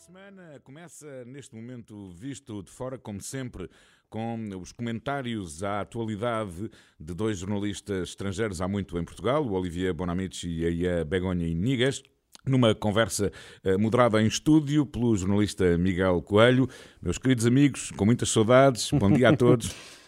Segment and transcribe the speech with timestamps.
[0.00, 3.68] de semana começa neste momento visto de fora, como sempre,
[4.08, 9.92] com os comentários à atualidade de dois jornalistas estrangeiros há muito em Portugal, o Olivier
[9.92, 12.02] Bonamici e a Begonha Inigas.
[12.46, 13.30] Numa conversa
[13.62, 16.66] eh, moderada em estúdio pelo jornalista Miguel Coelho.
[17.02, 19.70] Meus queridos amigos, com muitas saudades, bom dia a todos.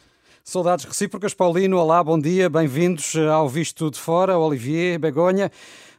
[0.43, 1.77] Saudades recíprocas, Paulino.
[1.77, 5.53] Olá, bom dia, bem-vindos ao Visto de Fora, Olivier, Begonha.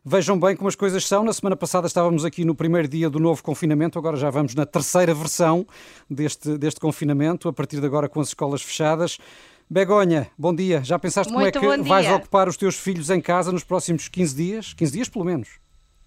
[0.05, 1.23] Vejam bem como as coisas são.
[1.23, 4.65] Na semana passada estávamos aqui no primeiro dia do novo confinamento, agora já vamos na
[4.65, 5.65] terceira versão
[6.09, 9.17] deste, deste confinamento, a partir de agora com as escolas fechadas.
[9.69, 10.83] Begonha, bom dia.
[10.83, 14.09] Já pensaste Muito como é que vais ocupar os teus filhos em casa nos próximos
[14.09, 14.73] 15 dias?
[14.73, 15.62] 15 dias, pelo menos.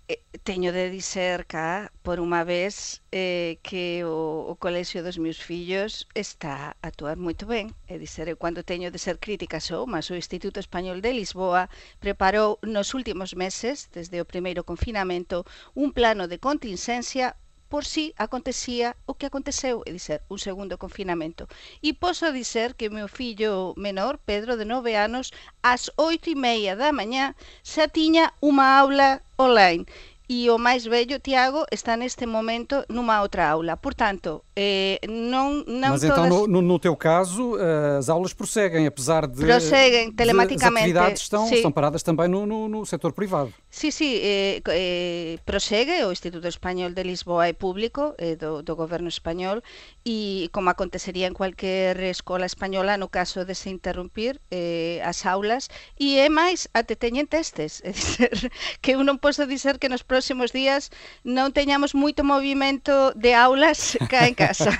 [0.09, 2.75] Eh, teño de dizer cá, por unha vez,
[3.11, 7.67] eh, que o, o colexio dos meus fillos está a actuar moito ben.
[7.93, 11.63] E dizer, eu cando teño de ser crítica sou, mas o Instituto Español de Lisboa
[12.05, 15.37] preparou nos últimos meses, desde o primeiro confinamento,
[15.83, 17.27] un plano de contingencia
[17.69, 21.49] por si acontecía o que aconteceu, é dizer, un segundo confinamento.
[21.83, 26.73] E poso dizer que meu fillo menor, Pedro, de nove anos, ás oito e meia
[26.79, 29.85] da mañá, xa tiña unha aula online
[30.29, 33.77] e o máis vello, Tiago, está neste momento numa outra aula.
[33.77, 36.27] Portanto, eh, não, não Mas todas...
[36.27, 39.45] então, no, no, teu caso, eh, as aulas prosseguem, apesar de...
[39.45, 40.93] Prosseguem, telematicamente.
[40.93, 43.55] De, as atividades estão, estão paradas também no, no, no setor privado.
[43.71, 48.75] Sí, sí, eh, eh, prosegue, o Instituto Español de Lisboa é público, eh, do, do
[48.75, 49.63] goberno español,
[50.03, 55.71] e como acontecería en cualquier escola española no caso de se interrumpir eh, as aulas,
[55.95, 58.51] e é máis, até teñen testes, é dizer,
[58.83, 60.16] que eu non posso dizer que nos próximos
[60.53, 60.91] días
[61.25, 64.73] non teñamos moito movimento de aulas cá en casa.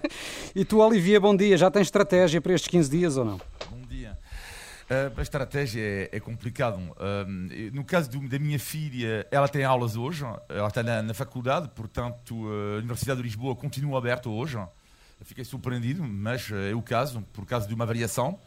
[0.54, 1.56] e tu, Olivia, bom dia.
[1.56, 3.38] Já tens estratégia para estes 15 dias ou não?
[3.70, 4.18] Bom dia.
[4.86, 6.76] Uh, a estratégia é, é complicado.
[6.78, 7.26] Uh,
[7.72, 11.68] no caso do, da minha filha, ela tem aulas hoje, ela está na, na faculdade,
[11.74, 14.56] portanto, a Universidade de Lisboa continua aberta hoje.
[14.56, 18.38] Eu fiquei surpreendido, mas é o caso, por causa de uma variação.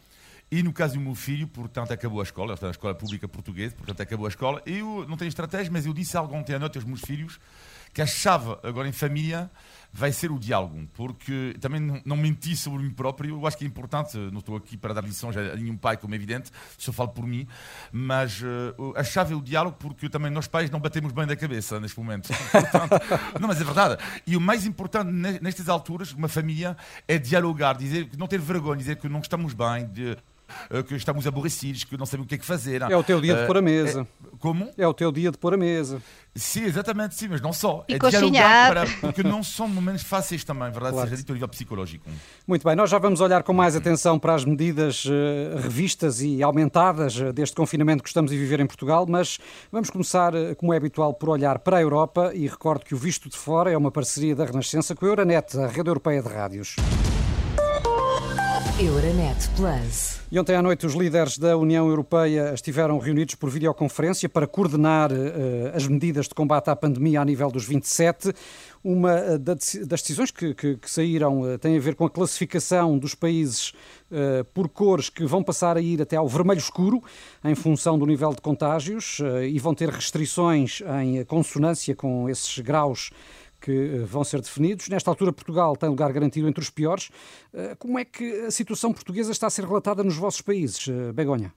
[0.50, 3.74] E no caso do meu filho, portanto, acabou a escola, está na escola pública portuguesa,
[3.76, 4.60] portanto, acabou a escola.
[4.66, 7.38] Eu não tenho estratégia, mas eu disse algo ontem à noite aos meus filhos
[7.92, 9.50] que a chave agora em família
[9.92, 13.36] vai ser o diálogo, porque também não, não menti sobre mim próprio.
[13.36, 16.14] Eu acho que é importante, não estou aqui para dar lições a nenhum pai, como
[16.14, 17.46] é evidente, só falo por mim,
[17.90, 21.34] mas uh, a chave é o diálogo, porque também nós pais não batemos bem da
[21.34, 22.28] cabeça neste momento.
[22.52, 24.00] Portanto, não, mas é verdade.
[24.24, 26.76] E o mais importante nestas alturas, uma família,
[27.08, 30.16] é dialogar, dizer, não ter vergonha, dizer que não estamos bem, de, eh,
[30.86, 32.82] que estamos aborrecidos, que não sabemos o que é que fazer.
[32.82, 34.02] É o teu dia de pôr a mesa.
[34.02, 34.70] É, como?
[34.76, 36.02] É o teu dia de pôr a mesa.
[36.34, 37.84] Sim, exatamente, sim, mas não só.
[37.88, 38.72] E é cozinhar.
[38.72, 40.92] Para, porque não são momentos fáceis também, verdade?
[40.92, 41.08] Claro.
[41.08, 42.08] Seja dito a nível psicológico.
[42.46, 46.42] Muito bem, nós já vamos olhar com mais atenção para as medidas uh, revistas e
[46.42, 49.38] aumentadas deste confinamento que estamos a viver em Portugal, mas
[49.72, 53.28] vamos começar, como é habitual, por olhar para a Europa e recordo que o Visto
[53.28, 56.76] de Fora é uma parceria da Renascença com a Euronet, a rede europeia de rádios.
[58.80, 60.20] Euronet Plus.
[60.32, 65.12] E ontem à noite os líderes da União Europeia estiveram reunidos por videoconferência para coordenar
[65.12, 65.16] uh,
[65.74, 68.32] as medidas de combate à pandemia a nível dos 27.
[68.82, 72.96] Uma uh, das decisões que, que, que saíram uh, tem a ver com a classificação
[72.96, 73.74] dos países
[74.54, 77.00] por cores que vão passar a ir até ao vermelho escuro
[77.44, 83.12] em função do nível de contágios e vão ter restrições em consonância com esses graus
[83.60, 84.88] que eh, vão ser definidos.
[84.88, 87.10] Nesta altura, Portugal tem lugar garantido entre os piores.
[87.52, 91.12] Eh, como é que a situação portuguesa está a ser relatada nos vossos países, eh,
[91.12, 91.52] Begonha?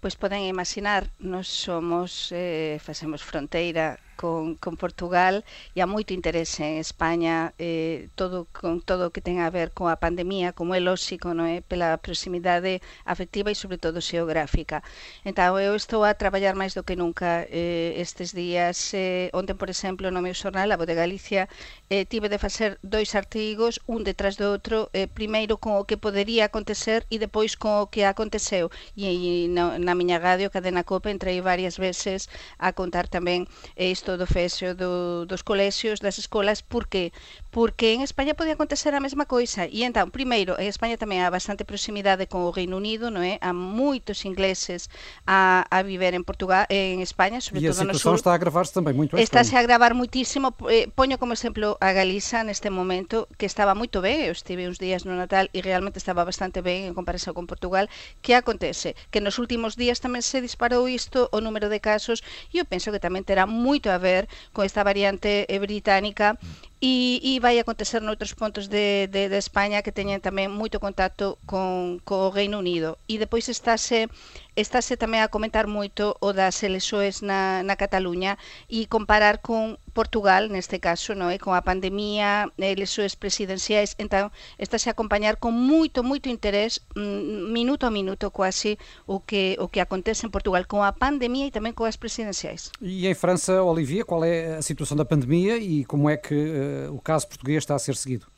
[0.00, 2.78] Pois podem imaginar, nós somos, eh,
[3.22, 5.44] fronteira con, con Portugal
[5.74, 9.74] e há moito interese en España eh, todo con todo o que ten a ver
[9.74, 11.60] coa pandemia, como é lóxico, non é?
[11.60, 14.80] Pela proximidade afectiva e sobre todo xeográfica.
[15.26, 18.94] Entón, eu estou a traballar máis do que nunca eh, estes días.
[18.94, 21.48] Eh, onte, por exemplo, no meu xornal, a de Galicia,
[21.90, 25.96] eh, tive de facer dois artigos, un detrás do outro, eh, primeiro con o que
[25.96, 28.70] podería acontecer e depois con o que aconteceu.
[28.96, 33.90] E, e na, na miña radio, Cadena Cope, entrei varias veces a contar tamén eh,
[34.04, 37.16] isto do fexo do, dos colexios, das escolas, porque
[37.48, 39.64] porque en España podía acontecer a mesma coisa.
[39.64, 43.40] E entón, primeiro, en España tamén há bastante proximidade con o Reino Unido, non é?
[43.40, 44.92] Há moitos ingleses
[45.24, 48.12] a, a viver en Portugal, en España, sobre e todo no sur.
[48.12, 49.16] E a situación está a agravarse tamén moito.
[49.16, 50.52] Estáse a agravar muitísimo.
[50.68, 54.76] Eh, poño como exemplo a Galiza neste momento, que estaba moito ben, eu estive uns
[54.76, 57.88] días no Natal e realmente estaba bastante ben en comparación con Portugal.
[58.20, 58.98] Que acontece?
[59.08, 62.20] Que nos últimos días tamén se disparou isto o número de casos
[62.50, 66.36] e eu penso que tamén terá moito a a ver con esta variante eh, británica
[66.84, 71.40] e, e vai acontecer noutros pontos de, de, de España que teñen tamén moito contacto
[71.48, 73.00] con, co Reino Unido.
[73.08, 74.12] E depois estáse
[74.56, 78.38] estáse tamén a comentar moito o das elexoes na, na Cataluña
[78.70, 84.90] e comparar con Portugal, neste caso, no é con a pandemia, elexoes presidenciais, entón estáse
[84.90, 89.82] a acompañar con moito, moito interés, mm, minuto a minuto quase, o que, o que
[89.82, 92.70] acontece en Portugal com a pandemia e tamén coas presidenciais.
[92.82, 96.94] E em França, Olivia, qual é a situação da pandemia e como é que uh,
[96.94, 98.33] o caso português está a ser seguido?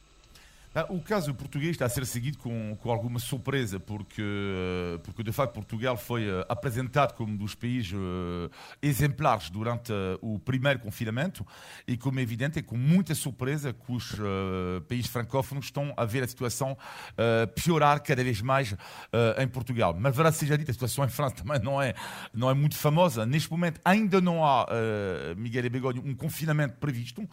[0.79, 4.23] Ah, o caso português está a ser seguido com, com alguma surpresa, porque,
[5.05, 7.99] porque de facto Portugal foi uh, apresentado como um dos países
[8.83, 9.91] exemplares durante
[10.21, 11.47] o primeiro confinamento
[11.89, 14.17] e, como é evidente, é com muita surpresa que os
[14.87, 16.77] países francófonos estão a ver a situação
[17.55, 18.75] piorar cada vez mais
[19.39, 19.97] em Portugal.
[19.99, 21.95] Mas, verdade seja dita, a situação em França também não é,
[22.35, 23.25] não é muito famosa.
[23.25, 24.67] Neste momento ainda não há,
[25.37, 27.27] Miguel e Begonha, um confinamento previsto.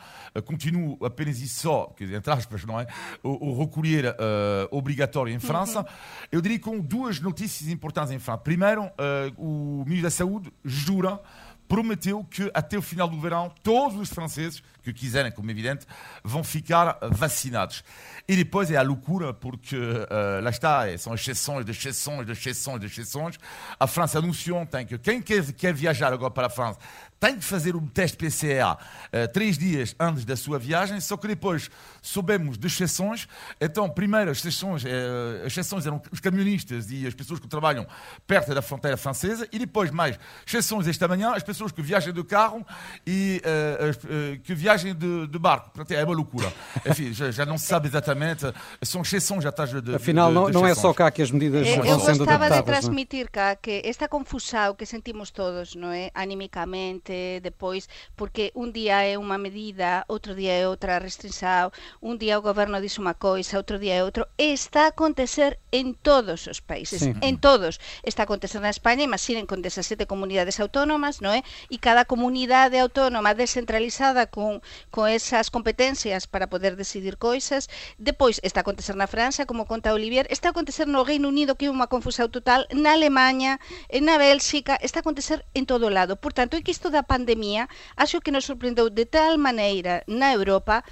[0.46, 2.88] continua apenas e só, entre aspas, não é?
[3.33, 5.80] o, recolher uh, obrigatório em França.
[5.80, 5.86] Uhum.
[6.32, 8.40] Eu diria com duas notícias importantes em França.
[8.40, 8.92] Primeiro, uh,
[9.38, 11.20] o ministro da Saúde jura
[11.68, 15.86] prometeu que até o final do verão todos os franceses que quiserem, como é evidente,
[16.24, 17.84] vão ficar vacinados.
[18.28, 22.32] E depois é a loucura, porque uh, lá está, é, são exceções, de exceções, de
[22.32, 23.40] exceções, de exceções.
[23.80, 26.78] A França anunciou ontem que quem quer, quer viajar agora para a França
[27.24, 31.26] tem que fazer um teste PCA uh, três dias antes da sua viagem, só que
[31.26, 31.72] depois
[32.02, 33.30] soubemos de exceções.
[33.62, 34.88] Então, primeiro, as exceções, uh,
[35.46, 37.88] as exceções eram os camionistas e as pessoas que trabalham
[38.28, 42.26] perto da fronteira francesa, e depois, mais exceções esta manhã, as pessoas que viajam de
[42.26, 42.66] carro
[43.08, 45.72] e uh, que viajam de, de, barco.
[45.92, 46.52] É uma loucura.
[46.86, 48.54] Enfim, já, já, não se sabe exatamente.
[48.82, 49.96] São exceções, já estás de.
[49.96, 52.20] Afinal, de, não, não é só cá que as medidas eu, vão sendo adaptadas.
[52.20, 52.62] Eu gostava de é?
[52.62, 56.12] transmitir cá que esta confusão que sentimos todos, não é?
[56.14, 61.72] Animicamente depois, porque un día é unha medida, outro día é outra restrição,
[62.02, 65.96] un día o goberno dixe unha coisa, outro día é outro, está a acontecer en
[65.96, 67.14] todos os países, sí.
[67.22, 67.80] en todos.
[68.04, 71.42] Está a acontecer na España, imaginen con 17 comunidades autónomas, non é?
[71.74, 74.62] E cada comunidade autónoma descentralizada con,
[74.94, 77.70] con esas competencias para poder decidir coisas.
[77.98, 81.58] Depois está a acontecer na França, como conta Olivier, está a acontecer no Reino Unido,
[81.58, 83.58] que é unha confusão total, na Alemanha,
[83.90, 86.14] na Bélxica, está a acontecer en todo lado.
[86.16, 87.66] Por tanto, é que isto da pandemia
[87.98, 90.86] acho que nos sorprendeu de tal maneira na Europa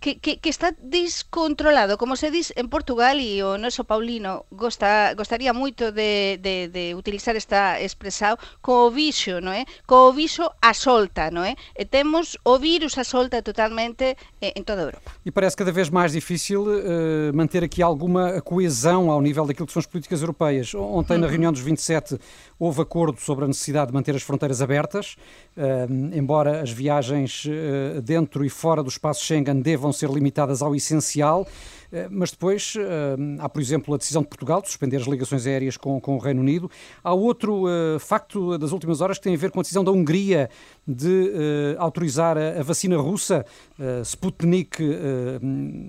[0.00, 5.14] que, que, que está descontrolado, como se diz en Portugal e o noso Paulino gosta,
[5.18, 9.66] gostaría moito de, de, de utilizar esta expresión co bicho, non é?
[9.90, 11.58] Co bicho a solta, non é?
[11.74, 15.08] E temos o virus a solta totalmente en toda a Europa.
[15.26, 19.74] E parece cada vez mais difícil uh, manter aqui alguma coesão ao nível daquilo que
[19.74, 20.74] são as políticas europeias.
[20.78, 21.32] Ontem, na uhum.
[21.32, 22.18] reunião dos 27,
[22.58, 25.16] houve acordo sobre a necessidade de manter as fronteiras abertas,
[25.56, 30.74] uh, embora as viagens uh, dentro e fora do espaço Schengen devam ser limitadas ao
[30.74, 31.46] essencial,
[31.90, 35.46] eh, mas depois eh, há, por exemplo, a decisão de Portugal de suspender as ligações
[35.46, 36.70] aéreas com, com o Reino Unido.
[37.02, 39.90] Há outro uh, facto das últimas horas que tem a ver com a decisão da
[39.90, 40.50] Hungria
[40.88, 43.44] de uh, autorizar a, a, vacina russa,
[43.78, 44.82] uh, Sputnik,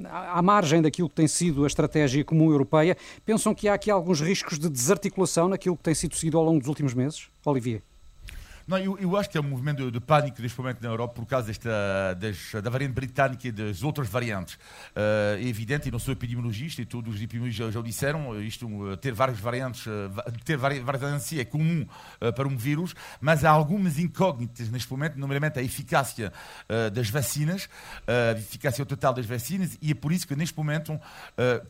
[0.06, 2.98] à margem daquilo que tem sido a estratégia comum europeia.
[3.25, 6.60] Pensam que há aqui alguns riscos de desarticulação naquilo que tem sido seguido ao longo
[6.60, 7.30] dos últimos meses?
[7.46, 7.81] Olivier.
[8.69, 11.16] Não, eu, eu, acho que é um movimento de, de, pânico neste momento na Europa
[11.16, 14.54] por causa desta, das, da variante britânica e das outras variantes.
[14.54, 18.68] Uh, é evidente, e não sou epidemiologista, e todos os epidemiologistas já, já disseram, isto,
[18.98, 19.92] ter várias variantes, uh,
[20.45, 21.83] ter várias variantes é comum
[22.36, 26.31] para um vírus, mas há algumas incógnitas neste momento, nomeadamente a eficácia
[26.94, 27.68] das vacinas,
[28.06, 31.00] a eficácia total das vacinas, e é por isso que neste momento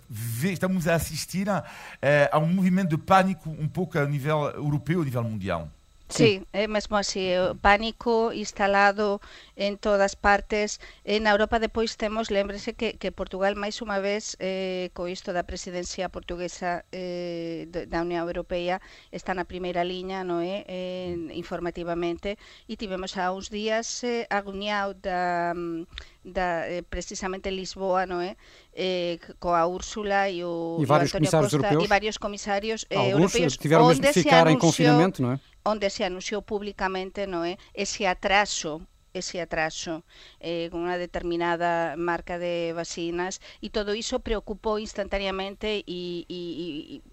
[0.10, 5.06] vê, estamos a assistir a um movimento de pânico um pouco a nível europeu, a
[5.06, 5.70] nível mundial.
[6.12, 9.22] Sí, é eh, mesmo así, o pánico instalado
[9.56, 10.82] en todas partes.
[11.06, 15.46] En Europa depois temos, lembrese que, que Portugal máis unha vez eh, co isto da
[15.46, 18.82] presidencia portuguesa eh, da Unión Europea
[19.14, 21.14] está na primeira liña, no é, eh,
[21.44, 25.86] informativamente, e tivemos a uns días eh, agoniado da mm,
[26.32, 28.38] da, eh, precisamente Lisboa, non é?
[28.74, 31.84] Eh, coa Úrsula e o, e vários o Antonio comisarios Costa europeus.
[31.84, 35.40] e vários comisarios eh, europeus tiveram mesmo de ficar em confinamento, não é?
[35.66, 38.82] onde se anunciou publicamente non é ese atraso
[39.20, 40.08] ese atraso
[40.40, 47.04] eh, con unha determinada marca de vacinas e todo iso preocupou instantaneamente e,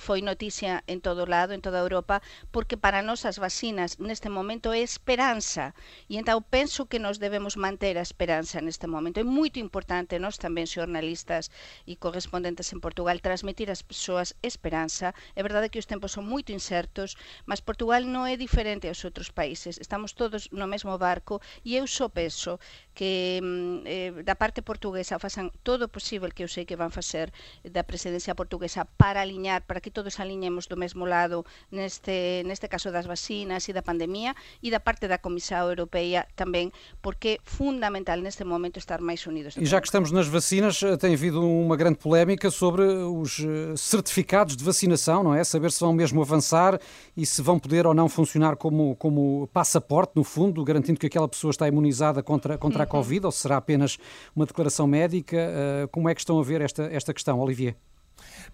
[0.00, 4.72] foi noticia en todo lado, en toda Europa, porque para nós as vacinas neste momento
[4.72, 5.76] é esperanza
[6.08, 9.20] e então penso que nos debemos manter a esperanza neste momento.
[9.20, 11.52] É moito importante nós tamén xornalistas
[11.84, 15.12] e correspondentes en Portugal transmitir ás persoas esperanza.
[15.36, 19.28] É verdade que os tempos son moito incertos, mas Portugal non é diferente aos outros
[19.28, 19.76] países.
[19.76, 22.58] Estamos todos no mesmo barco e eu só penso
[22.94, 26.90] que mm, eh, da parte portuguesa façam todo o possível que eu sei que van
[26.90, 27.32] facer
[27.64, 32.92] da presidencia portuguesa para aliñar, para que todos aliñemos do mesmo lado neste, neste caso
[32.92, 36.70] das vacinas e da pandemia e da parte da Comissão Europeia tamén,
[37.00, 39.56] porque é fundamental neste momento estar máis unidos.
[39.56, 43.74] E já que estamos nas vacinas, eh, tem havido uma grande polémica sobre os eh,
[43.76, 45.42] certificados de vacinação, não é?
[45.44, 46.78] Saber se vão mesmo avançar
[47.16, 51.28] e se vão poder ou não funcionar como, como passaporte, no fundo, garantindo que aquela
[51.28, 52.90] pessoa está imunizada contra, contra a uhum.
[52.90, 53.98] Covid, ou será apenas
[54.34, 55.36] uma declaração médica?
[55.36, 57.76] Eh, como é que estão a ver esta, esta questão, Olivier?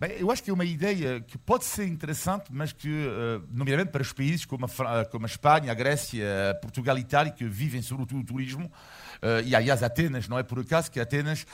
[0.00, 3.90] Bem, eu acho que é uma ideia que pode ser interessante, mas que, uh, nomeadamente
[3.90, 7.82] para os países como a, como a Espanha, a Grécia, Portugal e Itália, que vivem
[7.82, 11.46] sobretudo o turismo, uh, e aliás Atenas, não é por acaso que Atenas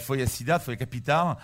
[0.00, 1.38] foi a cidade, foi a capital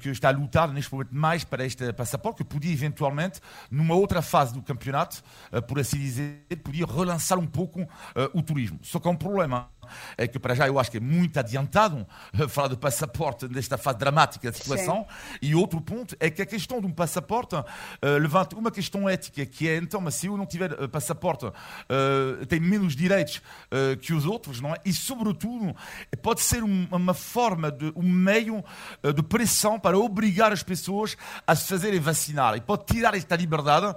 [0.00, 4.22] que está a lutar neste momento mais para este passaporte, que podia eventualmente, numa outra
[4.22, 5.22] fase do campeonato,
[5.66, 7.86] por assim dizer, podia relançar um pouco
[8.32, 8.78] o turismo.
[8.82, 9.68] Só que há um problema
[10.16, 12.06] é que para já eu acho que é muito adiantado
[12.48, 15.06] falar do passaporte nesta fase dramática da situação.
[15.08, 15.38] Sim.
[15.42, 17.64] E outro ponto é que a questão de um passaporte uh,
[18.20, 22.46] levanta uma questão ética, que é então, mas se eu não tiver uh, passaporte, uh,
[22.48, 24.78] tenho menos direitos uh, que os outros, não é?
[24.84, 25.74] E sobretudo
[26.22, 28.64] pode ser um, uma forma, de, um meio
[29.14, 32.56] de pressão para obrigar as pessoas a se fazerem vacinar.
[32.56, 33.94] E pode tirar esta liberdade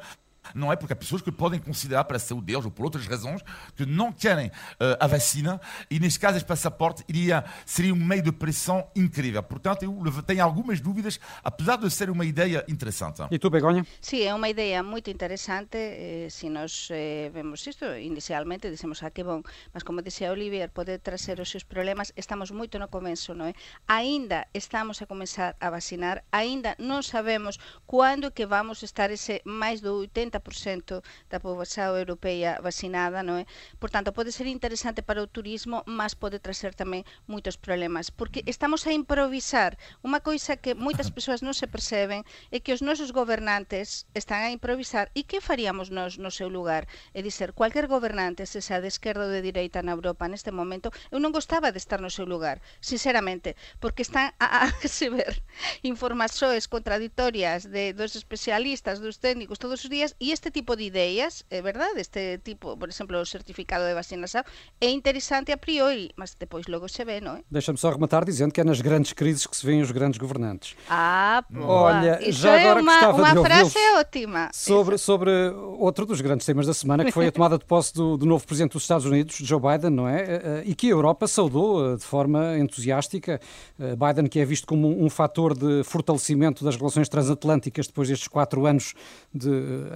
[0.53, 3.05] não é porque há pessoas que podem considerar para a saúde deles ou por outras
[3.05, 3.41] razões
[3.75, 8.21] que não querem uh, a vacina e neste caso este passaporte iria, seria um meio
[8.21, 9.41] de pressão incrível.
[9.43, 13.21] Portanto, eu tenho algumas dúvidas, apesar de ser uma ideia interessante.
[13.31, 13.85] E tu, Begonha?
[14.01, 15.77] Sim, é uma ideia muito interessante.
[15.77, 19.41] Eh, se nós eh, vemos isto, inicialmente dizemos, ah, que bom,
[19.73, 23.53] mas como dizia Olivier, pode trazer os seus problemas, estamos muito no começo, não é?
[23.87, 29.81] Ainda estamos a começar a vacinar, ainda não sabemos quando que vamos estar esse mais
[29.81, 33.45] do 80 60% da poboación europea vacinada, non é?
[33.81, 38.43] Por tanto, pode ser interesante para o turismo, mas pode trazer tamén moitos problemas, porque
[38.45, 39.77] estamos a improvisar.
[40.05, 44.53] Unha coisa que moitas persoas non se perceben é que os nosos gobernantes están a
[44.53, 46.87] improvisar e que faríamos nós no seu lugar?
[47.13, 50.93] É dizer, cualquier gobernante, se xa de esquerda ou de direita na Europa neste momento,
[51.11, 55.41] eu non gostaba de estar no seu lugar, sinceramente, porque están a, a receber
[55.83, 61.45] informações contraditorias de, dos especialistas, dos técnicos, todos os días, e Este tipo de ideas,
[61.49, 64.43] é verdade, este tipo, por exemplo, o certificado de vacinação,
[64.81, 67.43] é interessante a priori, mas depois logo se vê, não é?
[67.49, 70.75] Deixa-me só rematar dizendo que é nas grandes crises que se vêem os grandes governantes.
[70.89, 71.65] Ah, boa.
[71.67, 74.49] Olha, Isso já agora é uma, gostava uma de frase ótima.
[74.51, 75.31] Sobre, sobre
[75.79, 78.45] outro dos grandes temas da semana, que foi a tomada de posse do, do novo
[78.45, 80.21] presidente dos Estados Unidos, Joe Biden, não é?
[80.21, 83.39] Eh, eh, e que a Europa saudou eh, de forma entusiástica.
[83.77, 88.65] Biden, que é visto como um fator de fortalecimento das relações transatlânticas depois destes quatro
[88.65, 88.93] anos
[89.33, 89.49] de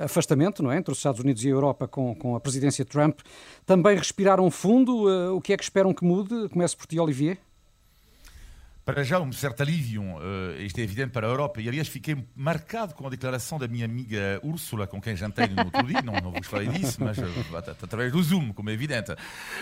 [0.03, 2.85] afastamento afastamento não é, entre os Estados Unidos e a Europa com, com a presidência
[2.85, 3.19] Trump,
[3.65, 5.07] também respiraram fundo.
[5.07, 6.47] Uh, o que é que esperam que mude?
[6.49, 7.37] Comece por ti, Olivier
[8.83, 12.17] para já um certo alívio, uh, isto é evidente para a Europa, e aliás fiquei
[12.35, 16.13] marcado com a declaração da minha amiga Úrsula, com quem jantei no outro dia, não,
[16.13, 17.23] não vos falei disso, mas uh,
[17.55, 19.15] através do Zoom, como é evidente.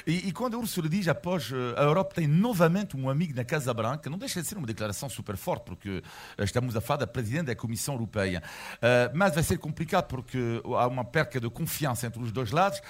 [0.08, 3.44] E, e quando a Úrsula diz, após uh, a Europa tem novamente um amigo na
[3.44, 6.02] Casa Branca, não deixa de ser uma declaração super forte, porque
[6.38, 8.42] estamos a falar da Presidente da Comissão Europeia.
[9.14, 12.82] mas vai ser complicado porque há uma perca de confiança entre os dois lados,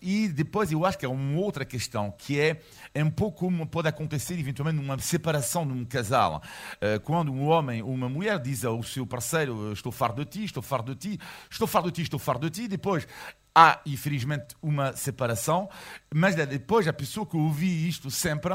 [0.00, 2.60] e depois eu acho que há uma outra questão, que é,
[2.94, 6.42] é um pouco como pode acontecer eventualmente numa separação separação num casal.
[6.80, 10.44] Eh, quando um homem ou uma mulher diz ao seu parceiro: Estou farto de ti,
[10.44, 11.20] estou farto de ti,
[11.50, 13.06] estou farto de ti, estou farto de ti, depois
[13.54, 15.68] há, infelizmente, uma separação,
[16.14, 18.54] mas depois a pessoa que ouvi isto sempre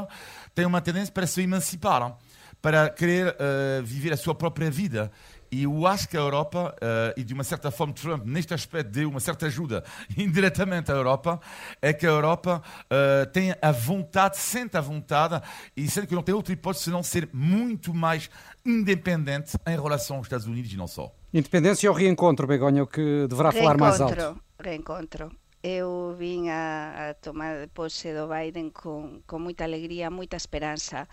[0.56, 2.18] tem uma tendência para se emancipar,
[2.62, 5.12] para querer uh, viver a sua própria vida.
[5.54, 8.90] E eu acho que a Europa, uh, e de uma certa forma Trump, neste aspecto,
[8.90, 9.84] deu uma certa ajuda
[10.18, 11.40] indiretamente à Europa,
[11.80, 15.40] é que a Europa uh, tem a vontade, sente a vontade,
[15.78, 18.32] e sente que não tem outra hipótese senão ser muito mais
[18.66, 21.14] independente em relação aos Estados Unidos e não só.
[21.32, 24.42] Independência ou reencontro, Begonha, o que deverá falar mais alto?
[24.60, 25.32] Reencontro.
[25.62, 31.08] Eu vim a, a tomar posse do Biden com, com muita alegria, muita esperança.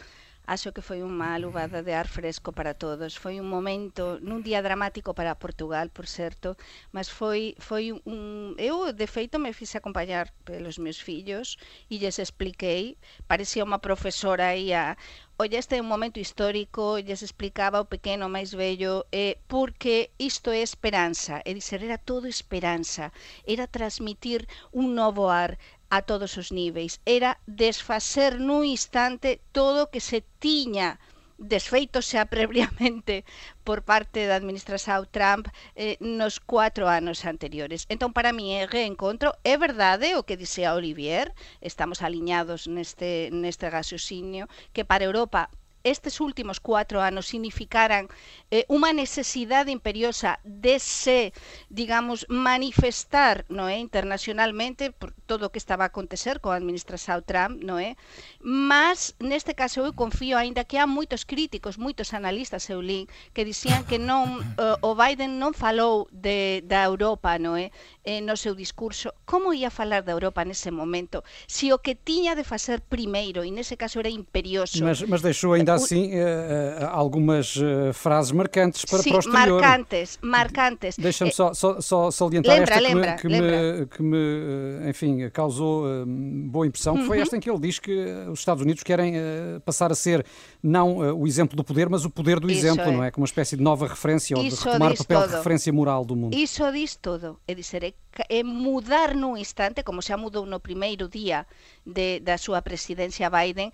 [0.54, 3.12] Acho que foi unha luvada de ar fresco para todos.
[3.23, 6.49] Foi un momento, nun día dramático para Portugal, por certo,
[6.95, 11.47] mas foi foi un eu de feito me fixe acompañar pelos meus fillos
[11.87, 12.99] e lles expliquei,
[13.30, 14.99] parecía unha profesora aí a
[15.40, 20.52] Oye, este é un momento histórico, lles explicaba o pequeno máis vello, eh, porque isto
[20.52, 23.09] é esperanza, e dizer, era todo esperanza,
[23.49, 25.57] era transmitir un novo ar,
[25.90, 27.00] a todos os niveis.
[27.04, 30.99] Era desfacer nun instante todo o que se tiña
[31.40, 33.25] desfeito xa previamente
[33.64, 37.88] por parte da administración Trump eh, nos cuatro anos anteriores.
[37.88, 39.32] Entón, para mí, é reencontro.
[39.42, 41.32] É verdade o que dixea Olivier,
[41.64, 45.50] estamos aliñados neste, neste gasosinio, que para Europa
[45.82, 48.12] estes últimos cuatro anos significaran
[48.52, 51.32] eh, unha necesidade imperiosa de se,
[51.73, 57.63] digamos, manifestar no é internacionalmente, por, todo o que estaba a acontecer coa administración Trump,
[57.63, 57.95] no é?
[58.43, 63.47] Mas, neste caso, eu confío aínda que há moitos críticos, moitos analistas, eu li, que
[63.47, 67.71] dicían que non, uh, o Biden non falou de, da Europa, no é?
[68.03, 69.15] Eh, no seu discurso.
[69.23, 71.23] Como ia falar da Europa nese momento?
[71.47, 74.83] Si o que tiña de facer primeiro, e nese caso era imperioso...
[74.83, 79.61] Mas, mas deixou ainda assim uh, algumas uh, frases marcantes para, Sim, para o exterior.
[79.61, 80.97] marcantes, marcantes.
[80.97, 85.20] Deixa-me só, só, só salientar lembra, esta lembra, que, me, que, me, que me, enfim,
[85.29, 87.23] causou uh, boa impressão, que foi Uhum.
[87.23, 87.93] esta em que ele diz que
[88.31, 90.25] os Estados Unidos querem uh, passar a ser
[90.62, 92.93] não uh, o exemplo do poder, mas o poder do Isso exemplo, é.
[92.93, 93.11] não é?
[93.11, 95.37] Como uma espécie de nova referência ou de Isso retomar o papel de todo.
[95.37, 96.35] referência moral do mundo.
[96.35, 97.95] Iso diz todo, é dizer, é,
[98.29, 101.47] é mudar nun instante, como xa mudou no primeiro día
[101.85, 103.73] de, da súa presidencia Biden,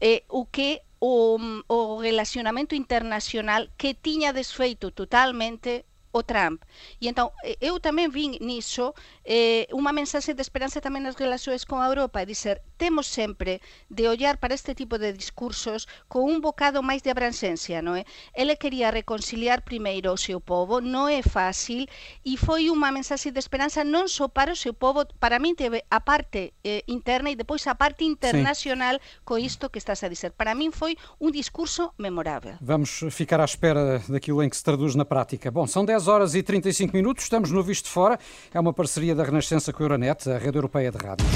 [0.00, 1.38] eh, o que o,
[1.68, 5.84] o relacionamento internacional que tiña desfeito totalmente
[6.16, 6.64] o Trump.
[7.00, 8.96] E eh, eu tamén vin niso
[9.28, 13.60] eh, unha mensaxe de esperanza tamén nas relacións con a Europa, e dizer, temos sempre
[13.88, 18.08] de ollar para este tipo de discursos con un bocado máis de abranxencia, non é?
[18.32, 21.84] Ele quería reconciliar primeiro o seu povo, non é fácil,
[22.24, 25.84] e foi unha mensaxe de esperanza non só para o seu povo, para min teve
[25.92, 30.32] a parte eh, interna e depois a parte internacional co isto que estás a dizer.
[30.32, 32.56] Para min foi un discurso memorável.
[32.60, 35.50] Vamos ficar à espera daquilo em que se traduz na prática.
[35.50, 38.18] Bom, são 10 horas e 35 minutos, estamos no Visto de Fora,
[38.52, 41.28] é uma parceria da Renascença com a Euronet, a rede europeia de rádios.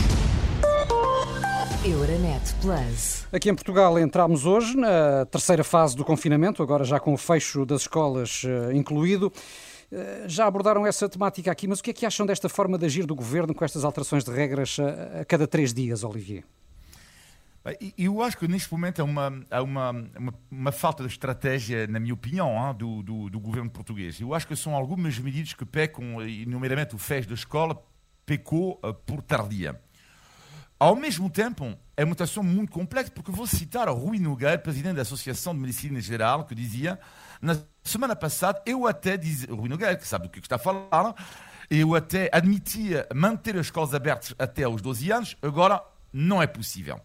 [1.84, 3.26] Euronet Plus.
[3.32, 7.64] Aqui em Portugal entramos hoje na terceira fase do confinamento, agora já com o fecho
[7.64, 9.32] das escolas eh, incluído.
[9.90, 12.84] Eh, Já abordaram essa temática aqui, mas o que é que acham desta forma de
[12.84, 16.44] agir do governo com estas alterações de regras a, a cada três dias, Olivier?
[17.96, 22.00] Eu acho que neste momento há uma, há uma, uma, uma falta de estratégia, na
[22.00, 24.18] minha opinião, do, do, do governo português.
[24.18, 27.82] Eu acho que são algumas medidas que pecam, e nomeadamente o fecho da escola,
[28.24, 29.78] pecou uh, por tardia.
[30.78, 35.02] Ao mesmo tempo, é uma situação muito complexa, porque vou citar Rui Nogueira, presidente da
[35.02, 36.98] Associação de Medicina Geral, que dizia,
[37.42, 41.14] na semana passada, eu até dizia, Rui Nogueira, que sabe do que está a falar,
[41.68, 46.98] eu até admitia manter as escolas abertas até aos 12 anos, agora não é possível.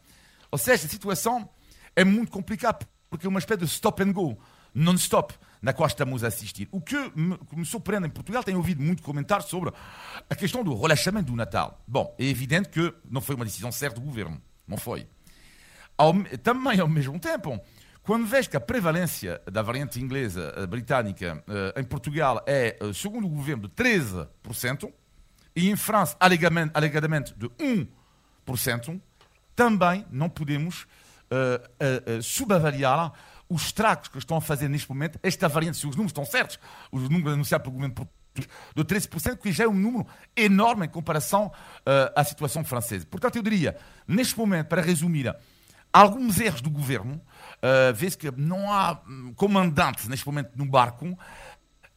[0.55, 1.49] Ou seja, a situação
[1.93, 4.39] é muito complicada, porque é uma espécie de stop and go,
[4.73, 6.69] non-stop, na qual estamos a assistir.
[6.71, 9.73] O que me, que me surpreende em Portugal, tenho ouvido muito comentário sobre
[10.29, 11.83] a questão do relaxamento do Natal.
[11.85, 14.41] Bom, é evidente que não foi uma decisão certa do governo.
[14.65, 15.05] Não foi.
[15.97, 17.59] Ao, também, ao mesmo tempo,
[18.01, 22.93] quando vejo que a prevalência da variante inglesa, eh, britânica, eh, em Portugal é, eh,
[22.93, 24.89] segundo o governo, de 13%,
[25.53, 29.01] e em França, alegadamente, alegadamente de 1%,
[29.55, 30.85] também não podemos
[31.29, 33.13] eh, eh, subavaliar
[33.49, 36.59] os estragos que estão a fazer neste momento esta variante, se os números estão certos,
[36.91, 38.15] os números anunciados pelo governo português,
[38.75, 41.51] de 13%, que já é um número enorme em comparação
[41.85, 43.05] eh, à situação francesa.
[43.05, 45.33] Portanto, eu diria, neste momento, para resumir,
[45.95, 51.17] alguns erros do governo, uh, vê-se que não há hum, comandante neste momento no barco,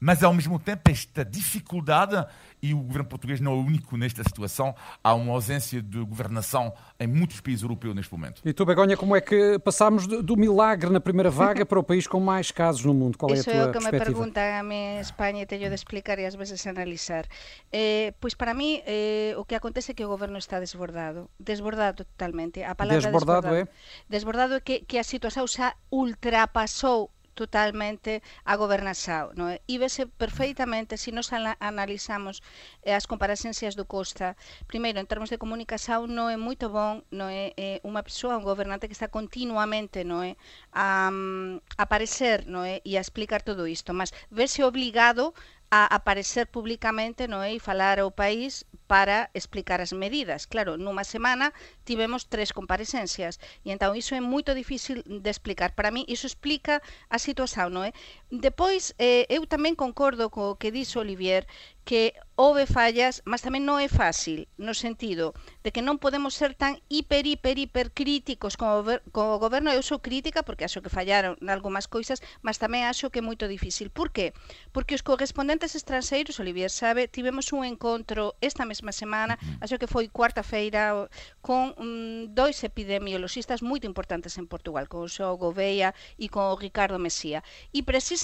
[0.01, 2.25] mas ao mesmo tempo esta dificuldade,
[2.63, 6.73] e o governo português não é o único nesta situação, há uma ausência de governação
[6.99, 8.43] em muitos países europeus neste momento.
[8.45, 12.07] E tu, Begonha, como é que passámos do, milagre na primeira vaga para o país
[12.07, 13.19] com mais casos no mundo?
[13.19, 14.05] Qual é a tua é o que me perspectiva?
[14.05, 17.27] preguntan a mí en España e teño de explicar e ás veces analizar.
[17.73, 22.05] Eh, pois para mí eh, o que acontece é que o goberno está desbordado, desbordado
[22.05, 22.63] totalmente.
[22.63, 23.69] A palabra Desbordado é?
[24.09, 29.31] Desbordado é que, que a situación xa ultrapasou totalmente a agobernaxao.
[29.39, 29.63] Non é?
[29.71, 32.43] E vese perfeitamente, se nos analizamos
[32.83, 34.35] eh, as comparecencias do Costa,
[34.67, 38.43] primeiro, en termos de comunicación non é moito bon, non é, é unha persoa, un
[38.43, 40.37] gobernante que está continuamente non é, eh,
[40.75, 45.31] a, mm, a aparecer non é, eh, e a explicar todo isto, mas vese obligado
[45.71, 47.53] a aparecer publicamente non é?
[47.53, 50.49] e falar ao país para explicar as medidas.
[50.49, 51.53] Claro, nunha semana
[51.85, 55.77] tivemos tres comparecencias e entón iso é moito difícil de explicar.
[55.77, 56.81] Para mí iso explica
[57.13, 57.93] a situación, non é?
[58.31, 61.49] Depois, eh, eu tamén concordo co que dixo Olivier,
[61.89, 65.33] que houve fallas, mas tamén non é fácil, no sentido
[65.65, 69.73] de que non podemos ser tan hiper, hiper, hiper críticos co, co goberno.
[69.73, 73.25] Eu sou crítica porque acho que fallaron en algunhas coisas, mas tamén acho que é
[73.25, 73.89] moito difícil.
[73.89, 74.37] Por qué?
[74.77, 80.13] Porque os correspondentes estranxeiros, Olivier sabe, tivemos un encontro esta mesma semana, acho que foi
[80.13, 81.09] cuarta feira,
[81.41, 86.61] con mm, dois epidemiologistas moito importantes en Portugal, con o Xo Gouveia e con o
[86.61, 87.41] Ricardo Mesía.
[87.73, 88.18] E precisamente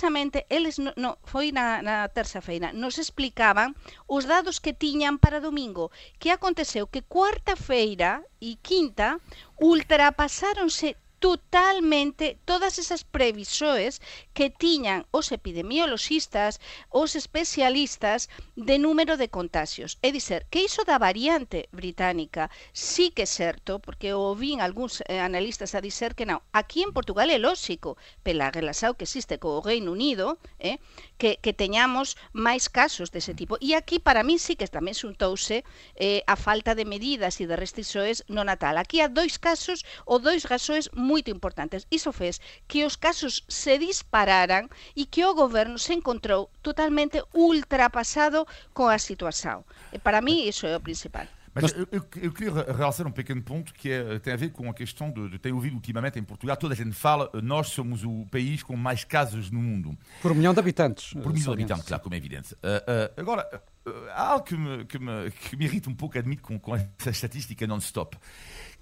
[0.49, 3.75] eles, no, no, foi na, na terça-feira, nos explicaban
[4.07, 5.91] os dados que tiñan para domingo.
[6.19, 6.87] Que aconteceu?
[6.87, 9.21] Que cuarta-feira e quinta
[9.61, 14.01] ultrapasáronse totalmente todas esas previsores
[14.37, 19.99] que tiñan os epidemiologistas, os especialistas de número de contagios.
[20.03, 25.03] É dizer, que iso da variante británica sí que é certo, porque o vin algúns
[25.09, 26.45] eh, analistas a dizer que non.
[26.53, 30.79] Aquí en Portugal é lóxico, pela relação que existe co Reino Unido, eh,
[31.19, 33.59] que, que teñamos máis casos dese tipo.
[33.65, 35.67] E aquí, para mí, sí que tamén xuntouse
[35.97, 38.77] eh, a falta de medidas e de restrições no Natal.
[38.77, 41.87] Aquí há dois casos ou dois razoes moi moito importantes.
[41.91, 43.79] Iso fez que os casos se
[44.25, 49.65] dispararan e que o goberno se encontrou totalmente ultrapasado com a situação.
[49.93, 51.27] E para mim iso é o principal.
[51.55, 54.69] Mas eu, eu, eu, queria realçar um pequeno ponto que é, tem a ver com
[54.69, 58.03] a questão de, de ter ouvido ultimamente em Portugal, toda a gente fala, nós somos
[58.03, 59.97] o país com mais casos no mundo.
[60.21, 61.13] Por um milhão de habitantes.
[61.13, 62.55] Por um milhão de habitantes, claro, como é evidente.
[62.55, 66.19] Uh, uh, agora, uh, há algo que me, que, me, que me irrita um pouco,
[66.19, 68.19] admito, com, com essa estatística non-stop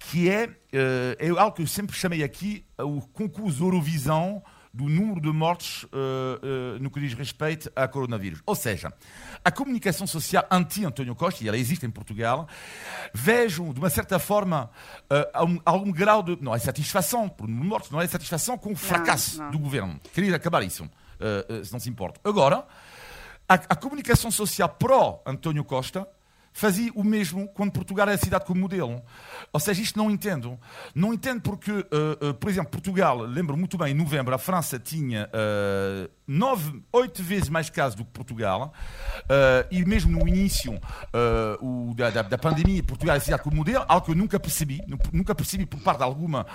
[0.09, 0.51] que é, uh,
[1.19, 4.43] é algo que eu sempre chamei aqui o concurso Eurovisão
[4.73, 8.41] do número de mortes uh, uh, no que diz respeito a coronavírus.
[8.43, 8.91] Ou seja,
[9.45, 12.47] a comunicação social anti-António Costa, e ela existe em Portugal,
[13.13, 14.71] vejo, de uma certa forma,
[15.03, 16.37] uh, algum grau de.
[16.41, 19.51] Não é satisfação por número de mortes, não é satisfação com o fracasso não, não.
[19.51, 19.99] do governo.
[20.11, 20.89] Queria acabar isso,
[21.63, 22.19] se não se importa.
[22.23, 22.65] Agora,
[23.47, 26.07] a, a comunicação social pró-António Costa
[26.53, 29.01] fazia o mesmo quando Portugal era a cidade como modelo.
[29.51, 30.57] Ou seja, isto não entendo.
[30.93, 34.79] Não entendo porque, uh, uh, por exemplo, Portugal, lembro muito bem, em novembro, a França
[34.79, 38.73] tinha uh, nove, oito vezes mais casos do que Portugal,
[39.69, 40.79] e mesmo no início
[41.59, 44.81] o, da, da, pandemia, Portugal era a cidade como modelo, algo que eu nunca percebi,
[45.11, 46.45] nunca percebi por parte alguma